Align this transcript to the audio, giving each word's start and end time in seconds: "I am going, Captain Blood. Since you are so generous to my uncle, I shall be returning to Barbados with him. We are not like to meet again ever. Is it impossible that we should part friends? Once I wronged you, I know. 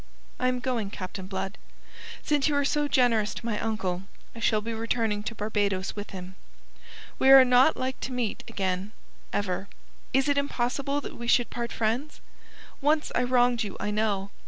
"I 0.39 0.47
am 0.47 0.59
going, 0.59 0.89
Captain 0.89 1.27
Blood. 1.27 1.59
Since 2.23 2.47
you 2.47 2.55
are 2.55 2.65
so 2.65 2.87
generous 2.87 3.35
to 3.35 3.45
my 3.45 3.59
uncle, 3.59 4.01
I 4.33 4.39
shall 4.39 4.59
be 4.59 4.73
returning 4.73 5.21
to 5.21 5.35
Barbados 5.35 5.95
with 5.95 6.09
him. 6.09 6.33
We 7.19 7.29
are 7.29 7.45
not 7.45 7.77
like 7.77 7.99
to 7.99 8.11
meet 8.11 8.43
again 8.47 8.93
ever. 9.31 9.67
Is 10.11 10.27
it 10.27 10.39
impossible 10.39 11.01
that 11.01 11.17
we 11.17 11.27
should 11.27 11.51
part 11.51 11.71
friends? 11.71 12.19
Once 12.81 13.11
I 13.13 13.21
wronged 13.21 13.61
you, 13.63 13.77
I 13.79 13.91
know. 13.91 14.31